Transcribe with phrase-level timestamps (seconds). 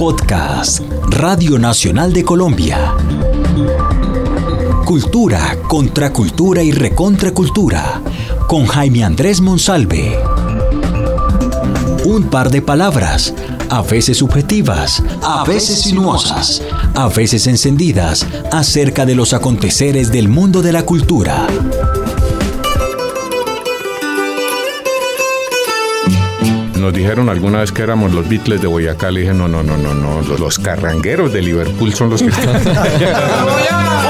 [0.00, 2.96] Podcast, Radio Nacional de Colombia.
[4.86, 8.00] Cultura, contracultura y recontracultura,
[8.46, 10.18] con Jaime Andrés Monsalve.
[12.06, 13.34] Un par de palabras,
[13.68, 16.62] a veces subjetivas, a veces sinuosas,
[16.94, 21.46] a veces encendidas, acerca de los aconteceres del mundo de la cultura.
[26.80, 29.10] Nos dijeron alguna vez que éramos los Beatles de Boyacá.
[29.10, 30.22] Le dije, no, no, no, no, no.
[30.22, 32.62] Los, los carrangueros de Liverpool son los que están.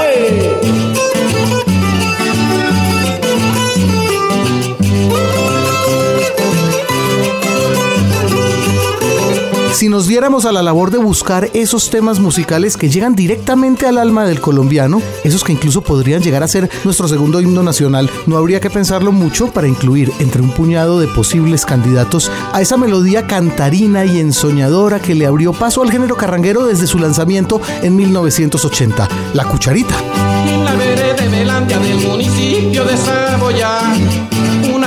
[9.81, 13.97] si nos diéramos a la labor de buscar esos temas musicales que llegan directamente al
[13.97, 18.37] alma del colombiano, esos que incluso podrían llegar a ser nuestro segundo himno nacional, no
[18.37, 23.25] habría que pensarlo mucho para incluir entre un puñado de posibles candidatos a esa melodía
[23.25, 29.09] cantarina y ensoñadora que le abrió paso al género carranguero desde su lanzamiento en 1980,
[29.33, 29.95] La Cucharita.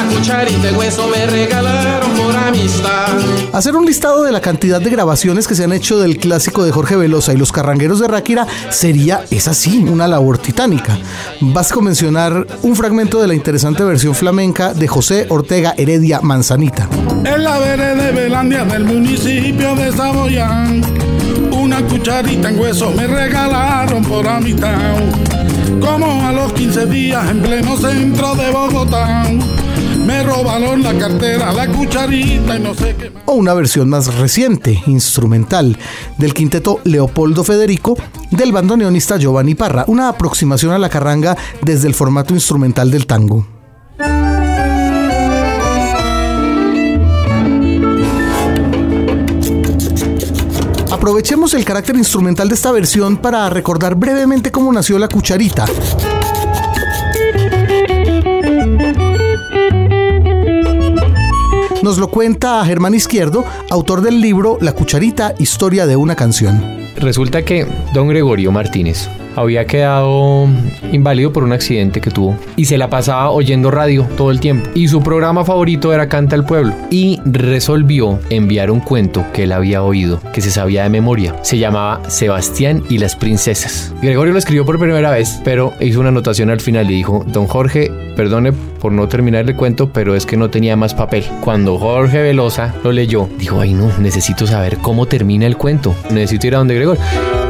[0.04, 3.08] Una cucharita de hueso me regalaron por amistad.
[3.52, 6.72] Hacer un listado de la cantidad de grabaciones que se han hecho del clásico de
[6.72, 10.98] Jorge Velosa y los carrangueros de Ráquira sería, es así, una labor titánica.
[11.40, 16.88] Basta con mencionar un fragmento de la interesante versión flamenca de José Ortega Heredia Manzanita.
[17.24, 20.82] En la vereda de Belandia del municipio de Saboyán,
[21.52, 24.96] una cucharita en hueso me regalaron por amistad.
[25.80, 29.24] Como a los 15 días en pleno centro de Bogotá
[30.04, 34.82] me robaron la cartera, la cucharita y no sé qué O una versión más reciente,
[34.86, 35.78] instrumental,
[36.18, 37.96] del quinteto Leopoldo Federico
[38.30, 43.46] del bandoneonista Giovanni Parra, una aproximación a la carranga desde el formato instrumental del tango.
[50.90, 55.66] Aprovechemos el carácter instrumental de esta versión para recordar brevemente cómo nació la cucharita.
[61.84, 66.64] Nos lo cuenta Germán Izquierdo, autor del libro La Cucharita, Historia de una canción.
[66.96, 69.06] Resulta que don Gregorio Martínez
[69.36, 70.48] había quedado
[70.92, 74.68] inválido por un accidente que tuvo y se la pasaba oyendo radio todo el tiempo.
[74.74, 76.72] Y su programa favorito era Canta el Pueblo.
[76.90, 81.36] Y resolvió enviar un cuento que él había oído, que se sabía de memoria.
[81.42, 83.92] Se llamaba Sebastián y las princesas.
[84.02, 87.46] Gregorio lo escribió por primera vez, pero hizo una anotación al final y dijo, don
[87.46, 91.24] Jorge, perdone por no terminar el cuento, pero es que no tenía más papel.
[91.40, 95.94] Cuando Jorge Velosa lo leyó, dijo, ay no, necesito saber cómo termina el cuento.
[96.10, 97.43] Necesito ir a donde Gregorio.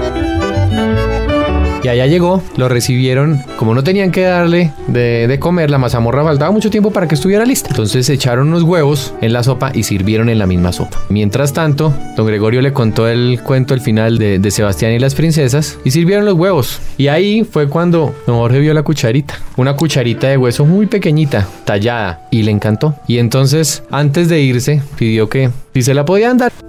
[1.84, 6.50] Y allá llegó, lo recibieron, como no tenían que darle de, comer, la mazamorra faltaba
[6.50, 7.68] mucho tiempo para que estuviera lista.
[7.68, 10.98] Entonces echaron unos huevos en la sopa y sirvieron en la misma sopa.
[11.10, 15.14] Mientras tanto, don Gregorio le contó el cuento, el final de, de Sebastián y las
[15.14, 16.80] princesas, y sirvieron los huevos.
[16.96, 21.46] Y ahí fue cuando don Jorge vio la cucharita, una cucharita de hueso muy pequeñita,
[21.66, 22.94] tallada, y le encantó.
[23.06, 26.63] Y entonces, antes de irse, pidió que si se la podían dar.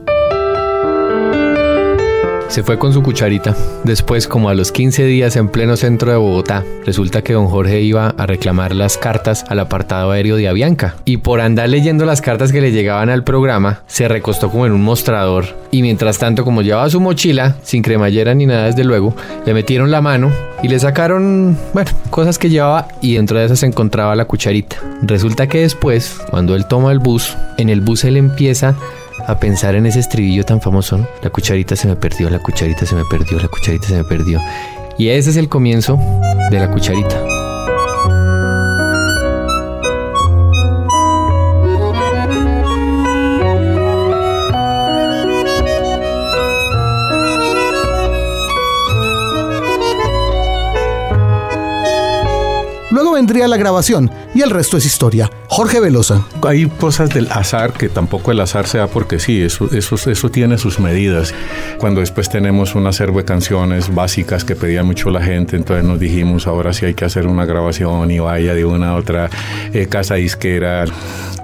[2.56, 3.54] Se fue con su cucharita.
[3.84, 7.82] Después, como a los 15 días en pleno centro de Bogotá, resulta que don Jorge
[7.82, 10.96] iba a reclamar las cartas al apartado aéreo de Avianca.
[11.04, 14.72] Y por andar leyendo las cartas que le llegaban al programa, se recostó como en
[14.72, 15.48] un mostrador.
[15.70, 19.14] Y mientras tanto, como llevaba su mochila, sin cremallera ni nada desde luego,
[19.46, 20.32] le metieron la mano
[20.64, 24.78] y le sacaron, bueno, cosas que llevaba y dentro de esas se encontraba la cucharita.
[25.02, 28.76] Resulta que después, cuando él toma el bus, en el bus él empieza
[29.28, 32.96] a pensar en ese estribillo tan famoso, La cucharita se me perdió, la cucharita se
[32.96, 34.42] me perdió, la cucharita se me perdió.
[34.98, 36.00] Y ese es el comienzo
[36.52, 37.22] de la cucharita.
[52.92, 55.30] Luego vendría la grabación y el resto es historia.
[55.56, 56.22] Jorge Velosa.
[56.46, 60.58] Hay cosas del azar que tampoco el azar sea porque sí, eso, eso, eso tiene
[60.58, 61.34] sus medidas.
[61.80, 65.98] Cuando después tenemos un acervo de canciones básicas que pedía mucho la gente, entonces nos
[65.98, 69.30] dijimos ahora sí hay que hacer una grabación y vaya de una a otra
[69.72, 70.84] eh, casa disquera.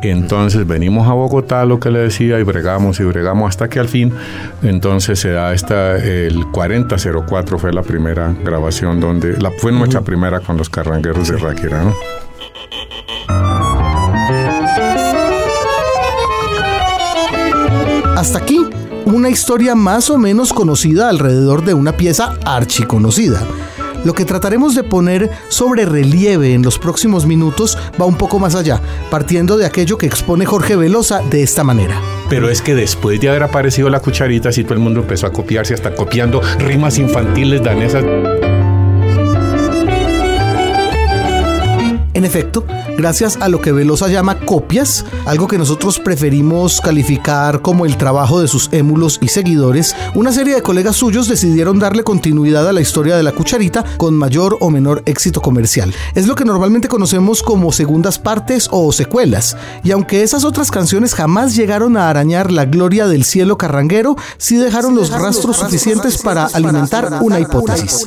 [0.01, 3.87] Entonces venimos a Bogotá, lo que le decía, y bregamos y bregamos hasta que al
[3.87, 4.11] fin,
[4.61, 10.41] entonces se da esta, el 4004 fue la primera grabación donde, la, fue nuestra primera
[10.41, 11.85] con los carrangueros de Ráquira,
[18.21, 18.63] Hasta aquí,
[19.05, 23.41] una historia más o menos conocida alrededor de una pieza archiconocida.
[24.05, 28.53] Lo que trataremos de poner sobre relieve en los próximos minutos va un poco más
[28.53, 28.79] allá,
[29.09, 31.99] partiendo de aquello que expone Jorge Velosa de esta manera.
[32.29, 35.33] Pero es que después de haber aparecido la cucharita, así todo el mundo empezó a
[35.33, 38.05] copiarse, hasta copiando rimas infantiles danesas.
[42.13, 42.65] En efecto,
[42.97, 48.41] gracias a lo que Velosa llama copias, algo que nosotros preferimos calificar como el trabajo
[48.41, 52.81] de sus émulos y seguidores, una serie de colegas suyos decidieron darle continuidad a la
[52.81, 55.93] historia de la cucharita con mayor o menor éxito comercial.
[56.13, 61.15] Es lo que normalmente conocemos como segundas partes o secuelas, y aunque esas otras canciones
[61.15, 66.45] jamás llegaron a arañar la gloria del cielo carranguero, sí dejaron los rastros suficientes para
[66.45, 68.05] alimentar una hipótesis.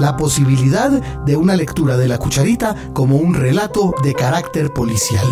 [0.00, 5.26] La posibilidad de una lectura de la cucharita como un relato de carácter policial.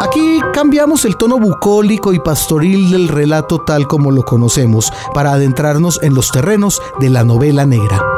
[0.00, 6.00] Aquí cambiamos el tono bucólico y pastoril del relato tal como lo conocemos para adentrarnos
[6.02, 8.17] en los terrenos de la novela negra.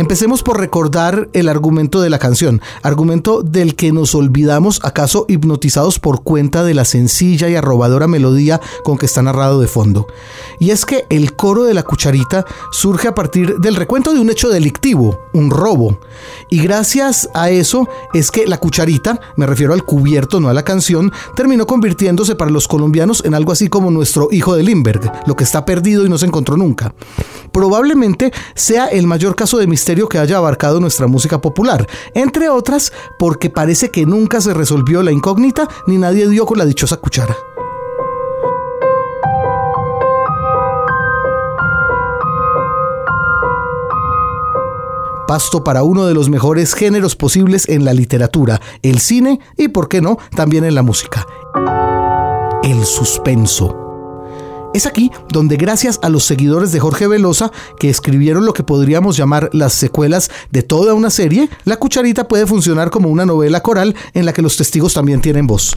[0.00, 5.98] Empecemos por recordar el argumento de la canción, argumento del que nos olvidamos acaso hipnotizados
[5.98, 10.06] por cuenta de la sencilla y arrobadora melodía con que está narrado de fondo.
[10.58, 14.30] Y es que el coro de la cucharita surge a partir del recuento de un
[14.30, 16.00] hecho delictivo, un robo.
[16.48, 20.64] Y gracias a eso es que la cucharita, me refiero al cubierto, no a la
[20.64, 25.36] canción, terminó convirtiéndose para los colombianos en algo así como nuestro hijo de Limberg, lo
[25.36, 26.94] que está perdido y no se encontró nunca.
[27.52, 32.92] Probablemente sea el mayor caso de misterio que haya abarcado nuestra música popular, entre otras
[33.18, 37.36] porque parece que nunca se resolvió la incógnita ni nadie dio con la dichosa cuchara.
[45.30, 49.88] pasto para uno de los mejores géneros posibles en la literatura, el cine y, por
[49.88, 51.24] qué no, también en la música.
[52.64, 53.89] El suspenso.
[54.72, 59.16] Es aquí donde gracias a los seguidores de Jorge Velosa, que escribieron lo que podríamos
[59.16, 63.96] llamar las secuelas de toda una serie, La Cucharita puede funcionar como una novela coral
[64.14, 65.74] en la que los testigos también tienen voz.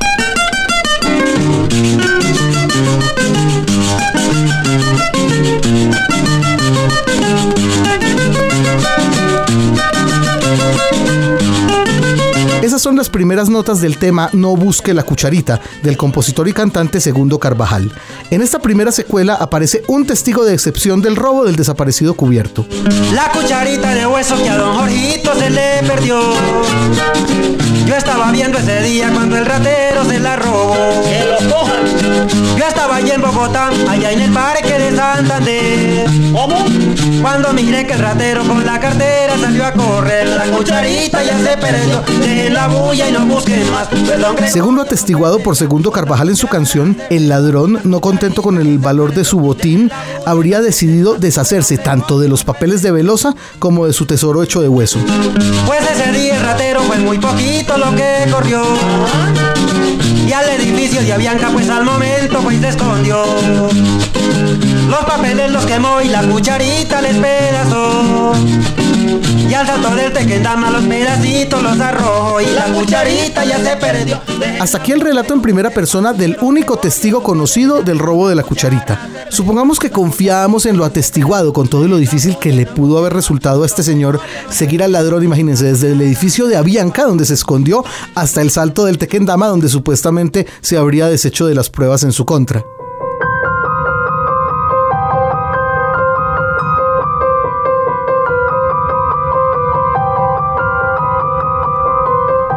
[12.74, 17.00] Esas son las primeras notas del tema No busque la cucharita del compositor y cantante
[17.00, 17.92] Segundo Carvajal.
[18.32, 22.66] En esta primera secuela aparece un testigo de excepción del robo del desaparecido cubierto.
[23.14, 26.20] La cucharita de hueso que a don Jorgito se le perdió.
[27.86, 30.74] Yo estaba viendo ese día cuando el ratero se la robó.
[31.04, 32.58] Que lo cojan.
[32.58, 35.83] Yo estaba allí en Bogotá, allá en el parque de Santander.
[36.32, 36.56] ¿Cómo?
[37.22, 41.58] Cuando miré que el ratero con la cartera salió a correr, la cucharita ya se
[41.58, 42.04] perdió.
[42.52, 43.88] la bulla y no busquen más.
[44.52, 48.78] Según lo atestiguado por Segundo Carvajal en su canción, el ladrón, no contento con el
[48.78, 49.92] valor de su botín,
[50.26, 54.68] habría decidido deshacerse tanto de los papeles de Velosa como de su tesoro hecho de
[54.68, 55.00] hueso.
[55.66, 58.64] Pues ese día el ratero fue muy poquito lo que corrió.
[60.26, 63.24] Y al edificio de Avianca pues al momento pues se escondió.
[64.90, 68.34] Los papeles los quemó y la cucharita les pedazó.
[69.50, 74.22] Y al salto del tequendama los pedacitos los arrojó y la cucharita ya se perdió.
[74.60, 78.44] Hasta aquí el relato en primera persona del único testigo conocido del robo de la
[78.44, 79.08] cucharita.
[79.30, 83.64] Supongamos que confiábamos en lo atestiguado con todo lo difícil que le pudo haber resultado
[83.64, 84.20] a este señor
[84.50, 87.84] seguir al ladrón, imagínense, desde el edificio de Avianca donde se escondió
[88.16, 90.13] hasta el salto del tequendama donde supuestamente
[90.62, 92.66] se habría deshecho de las pruebas en su contra.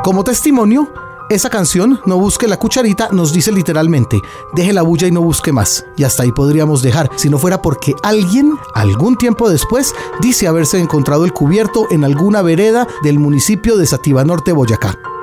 [0.04, 0.88] Como testimonio,
[1.28, 4.22] esa canción, No busque la cucharita, nos dice literalmente,
[4.52, 5.84] deje la bulla y no busque más.
[5.96, 10.78] Y hasta ahí podríamos dejar, si no fuera porque alguien, algún tiempo después, dice haberse
[10.78, 15.15] encontrado el cubierto en alguna vereda del municipio de Sativa Norte, Boyacá.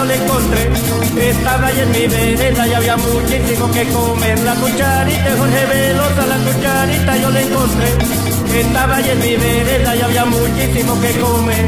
[0.00, 0.70] Yo le encontré.
[1.30, 4.38] Estaba ahí en mi vereda y había muchísimo que comer.
[4.40, 7.88] La cucharita Jorge Velosa, la cucharita yo le encontré.
[8.60, 11.66] Estaba allí en mi vereda y había muchísimo que comer.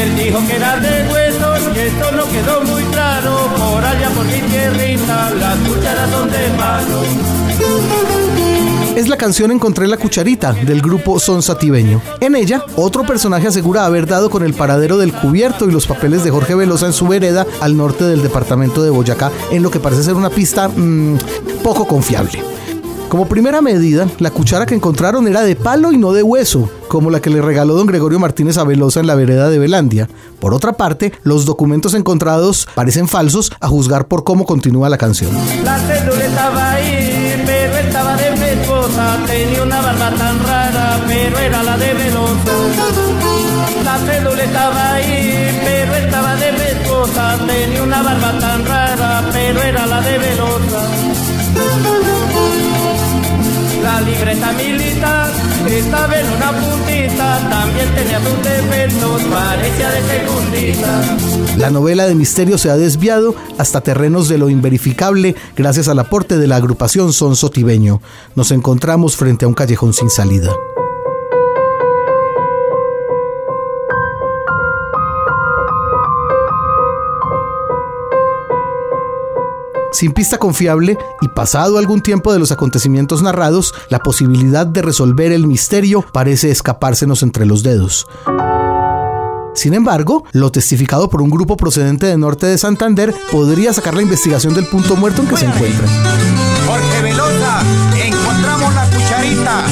[0.00, 3.32] Él dijo que era de hueso y esto no quedó muy claro.
[3.56, 7.02] Por allá por mi tierrita las cucharas son de palo.
[8.96, 12.00] Es la canción Encontré la cucharita del grupo Son Sativeño.
[12.20, 16.24] En ella, otro personaje asegura haber dado con el paradero del cubierto y los papeles
[16.24, 19.80] de Jorge Velosa en su vereda al norte del departamento de Boyacá, en lo que
[19.80, 21.16] parece ser una pista mmm,
[21.62, 22.42] poco confiable.
[23.08, 27.10] Como primera medida, la cuchara que encontraron era de palo y no de hueso, como
[27.10, 30.08] la que le regaló don Gregorio Martínez a Velosa en la vereda de Belandia.
[30.40, 35.30] Por otra parte, los documentos encontrados parecen falsos a juzgar por cómo continúa la canción.
[35.62, 35.78] La
[39.26, 42.52] Tenía una barba tan rara, pero era la de Velosa.
[43.84, 47.38] La cédula estaba ahí, pero estaba de mi esposa.
[47.46, 52.01] Tenía una barba tan rara, pero era la de Velosa.
[54.04, 55.30] Libreta militar
[56.34, 61.56] una puntita, también tenía sus defectos, de segundita.
[61.56, 66.38] La novela de misterio se ha desviado hasta terrenos de lo inverificable gracias al aporte
[66.38, 68.00] de la agrupación Son Sotibeño.
[68.34, 70.50] Nos encontramos frente a un callejón sin salida.
[80.02, 85.30] Sin pista confiable y pasado algún tiempo de los acontecimientos narrados, la posibilidad de resolver
[85.30, 88.08] el misterio parece escapársenos entre los dedos.
[89.54, 94.02] Sin embargo, lo testificado por un grupo procedente de norte de Santander podría sacar la
[94.02, 95.86] investigación del punto muerto en que se encuentra.
[96.66, 97.62] Jorge Velosa,
[98.04, 99.64] encontramos la cucharita.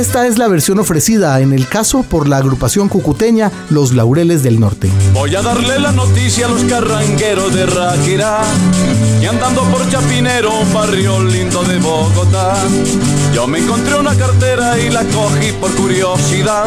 [0.00, 4.58] Esta es la versión ofrecida en el caso por la agrupación cucuteña Los Laureles del
[4.58, 4.90] Norte.
[5.12, 8.40] Voy a darle la noticia a los carranqueros de Ráquira
[9.20, 12.56] y andando por Chapinero, barrio lindo de Bogotá.
[13.34, 16.64] Yo me encontré una cartera y la cogí por curiosidad.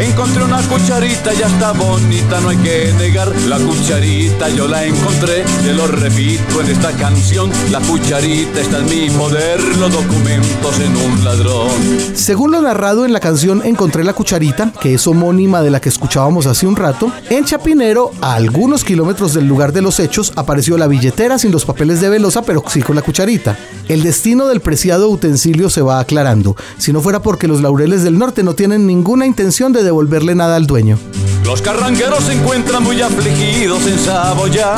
[0.00, 3.28] Encontré una cucharita, ya está bonita, no hay que negar.
[3.46, 7.50] La cucharita yo la encontré, te lo repito en esta canción.
[7.70, 11.70] La cucharita está en mi poder, los documentos en un ladrón.
[12.14, 15.88] Según lo narrado en la canción Encontré la cucharita, que es homónima de la que
[15.88, 20.78] escuchábamos hace un rato, en Chapinero, a algunos kilómetros del lugar de los hechos, apareció
[20.78, 23.58] la billetera sin los papeles de Velosa, pero sí con la cucharita.
[23.88, 28.18] El destino del preciado utensilio se va aclarando, si no fuera porque los laureles del
[28.18, 30.96] norte no tienen ninguna intención de devolverle nada al dueño.
[31.44, 34.76] Los carranqueros se encuentran muy afligidos en Saboya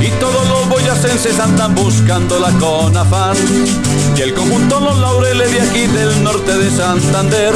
[0.00, 3.36] y todos los boyacenses andan buscándola con afán.
[4.16, 7.54] Y el conjunto Los Laureles de aquí del norte de Santander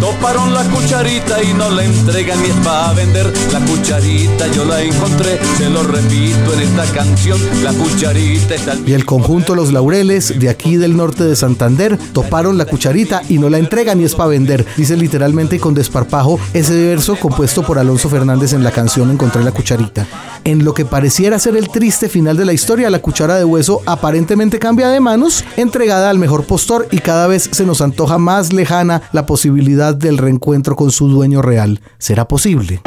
[0.00, 3.32] toparon la cucharita y no la entregan ni es para vender.
[3.52, 7.38] La cucharita yo la encontré, se lo repito en esta canción.
[7.62, 12.58] La cucharita está Y el conjunto Los Laureles de aquí del norte de Santander toparon
[12.58, 14.64] la cucharita y no la entregan ni es para vender.
[14.76, 19.52] Dice literalmente con desparpajo ese verso compuesto por Alonso Fernández en la canción Encontré la
[19.52, 20.06] cucharita.
[20.44, 23.82] En lo que pareciera ser el triste final de la historia, la cuchara de hueso
[23.84, 28.52] aparentemente cambia de manos, entregada al mejor postor y cada vez se nos antoja más
[28.52, 31.80] lejana la posibilidad del reencuentro con su dueño real.
[31.98, 32.80] ¿Será posible?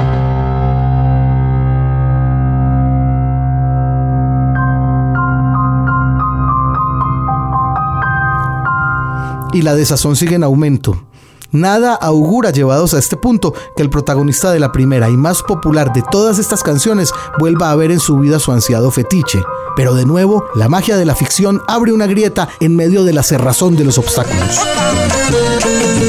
[9.54, 11.06] Y la desazón sigue en aumento.
[11.54, 15.94] Nada augura llevados a este punto que el protagonista de la primera y más popular
[15.94, 19.40] de todas estas canciones vuelva a ver en su vida su ansiado fetiche.
[19.76, 23.22] Pero de nuevo, la magia de la ficción abre una grieta en medio de la
[23.22, 24.60] cerrazón de los obstáculos.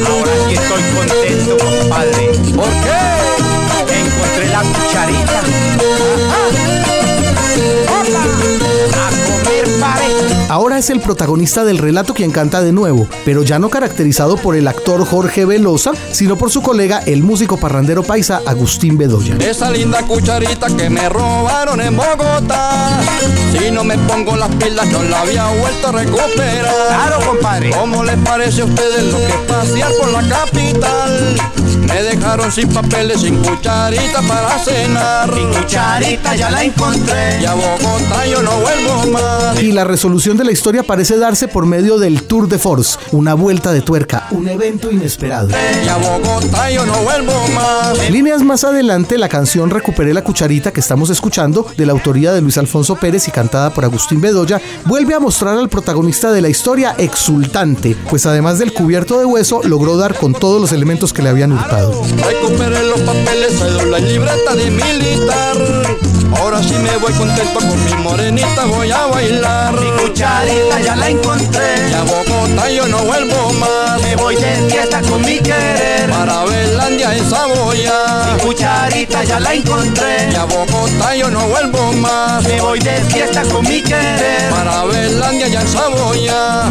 [0.08, 2.26] Ahora sí estoy contento, compadre.
[2.54, 3.03] ¿Por qué?
[10.74, 14.56] Ahora es el protagonista del relato quien canta de nuevo, pero ya no caracterizado por
[14.56, 19.36] el actor Jorge Velosa, sino por su colega, el músico parrandero paisa Agustín Bedoya.
[19.36, 23.00] Esa linda cucharita que me robaron en Bogotá.
[23.52, 26.74] Si no me pongo las pilas, no la había vuelto a recuperar.
[26.88, 27.70] Claro, compadre.
[27.70, 31.36] ¿Cómo les parece a ustedes lo que es pasear por la capital?
[31.86, 35.32] Me dejaron sin papeles, sin cucharita para cenar.
[35.32, 37.40] Mi cucharita ya la encontré.
[37.40, 39.62] Y a Bogotá yo no vuelvo más.
[39.62, 43.34] Y la resolución de la historia parece darse por medio del Tour de Force, una
[43.34, 45.48] vuelta de tuerca, un evento inesperado.
[45.50, 48.10] Y a Bogotá yo no vuelvo más.
[48.10, 52.40] Líneas más adelante, la canción Recuperé la cucharita que estamos escuchando, de la autoría de
[52.40, 56.48] Luis Alfonso Pérez y cantada por Agustín Bedoya, vuelve a mostrar al protagonista de la
[56.48, 61.22] historia exultante, pues además del cubierto de hueso, logró dar con todos los elementos que
[61.22, 62.02] le habían hurtado.
[62.24, 65.83] Recuperé los papeles, la libreta de militar.
[66.36, 69.80] Ahora sí me voy contento con mi morenita, voy a bailar.
[69.80, 71.90] Mi cucharita ya la encontré.
[71.90, 74.00] Y a Bogotá yo no vuelvo más.
[74.02, 76.10] Me voy de fiesta con mi querer.
[76.10, 78.34] Para Belandia en Saboya.
[78.34, 80.30] Mi cucharita ya la encontré.
[80.32, 82.42] Y a Bogotá yo no vuelvo más.
[82.44, 84.50] Me voy de fiesta con mi querer.
[84.50, 86.70] Para Belandia ya en Saboya.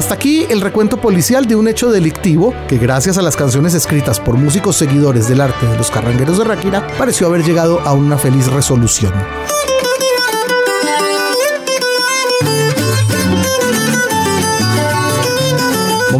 [0.00, 4.18] Hasta aquí el recuento policial de un hecho delictivo que gracias a las canciones escritas
[4.18, 8.16] por músicos seguidores del arte de los carrangueros de Ráquira pareció haber llegado a una
[8.16, 9.12] feliz resolución.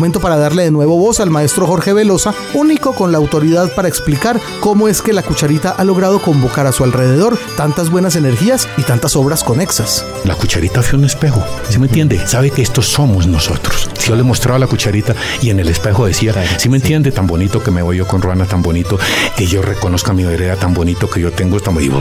[0.01, 3.87] Momento para darle de nuevo voz al maestro Jorge Velosa, único con la autoridad para
[3.87, 8.67] explicar cómo es que la cucharita ha logrado convocar a su alrededor tantas buenas energías
[8.79, 10.07] y tantas obras conexas.
[10.25, 12.27] La cucharita fue un espejo, ¿sí me entiende?
[12.27, 13.91] Sabe que estos somos nosotros.
[14.07, 17.13] Yo le mostraba la cucharita y en el espejo decía, ¿sí me entiende?
[17.13, 18.99] Tan bonito que me voy yo con Ruana, tan bonito
[19.37, 22.01] que yo reconozca mi vereda, tan bonito que yo tengo bonito.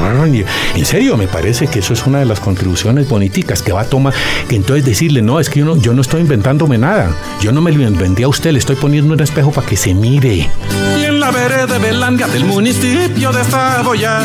[0.73, 3.85] En serio, me parece que eso es una de las contribuciones boniticas que va a
[3.85, 4.13] tomar,
[4.47, 7.59] que entonces decirle, no, es que yo no, yo no estoy inventándome nada, yo no
[7.59, 10.49] me lo inventé a usted, le estoy poniendo un espejo para que se mire.
[10.99, 14.19] Y en la vereda de Belandia del municipio de Saboya,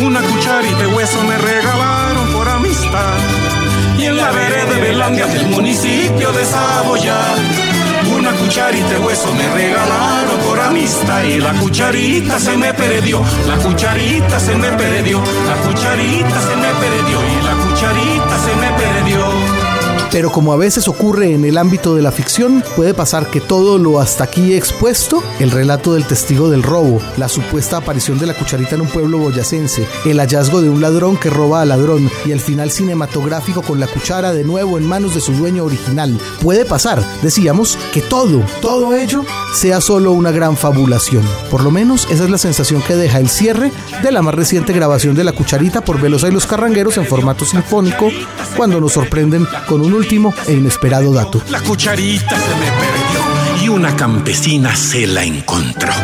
[0.00, 3.14] una cucharita de hueso me regalaron por amistad.
[3.98, 7.18] Y en la vereda de Belandia del municipio de Saboya,
[8.16, 11.22] una cucharita de hueso me regalaron por amistad.
[11.24, 16.68] Y la cucharita se me perdió, la cucharita se me perdió, la cucharita se me
[16.82, 19.63] perdió y la cucharita se me perdió.
[20.14, 23.78] Pero como a veces ocurre en el ámbito de la ficción, puede pasar que todo
[23.78, 28.34] lo hasta aquí expuesto, el relato del testigo del robo, la supuesta aparición de la
[28.34, 32.30] cucharita en un pueblo boyacense, el hallazgo de un ladrón que roba al ladrón y
[32.30, 36.64] el final cinematográfico con la cuchara de nuevo en manos de su dueño original, puede
[36.64, 41.24] pasar, decíamos, que todo, todo ello sea solo una gran fabulación.
[41.50, 44.72] Por lo menos esa es la sensación que deja el cierre de la más reciente
[44.72, 48.10] grabación de la cucharita por Velosa y los Carrangueros en formato sinfónico,
[48.56, 51.40] cuando nos sorprenden con un último e inesperado dato.
[51.48, 52.66] La cucharita se me
[53.56, 55.94] perdió y una campesina se la encontró.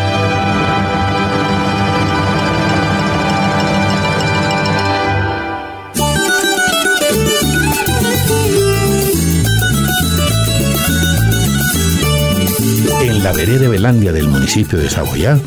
[13.02, 15.38] En la vereda de Belandia del municipio de Saboyá,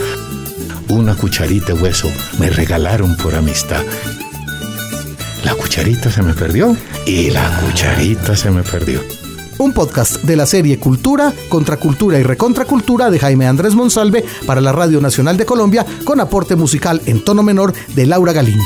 [0.89, 3.81] una cucharita de hueso me regalaron por amistad.
[5.43, 6.75] La cucharita se me perdió
[7.05, 9.01] y la cucharita se me perdió.
[9.57, 14.71] Un podcast de la serie Cultura, Contracultura y Recontracultura de Jaime Andrés Monsalve para la
[14.71, 18.63] Radio Nacional de Colombia con aporte musical en tono menor de Laura Galindo.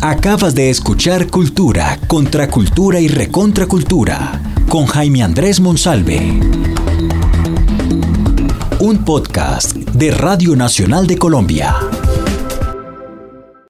[0.00, 6.40] Acabas de escuchar Cultura, Contracultura y Recontracultura con Jaime Andrés Monsalve.
[8.78, 11.95] Un podcast de Radio Nacional de Colombia.